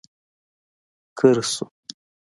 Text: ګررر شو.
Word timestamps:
ګررر 1.17 1.45
شو. 1.53 1.65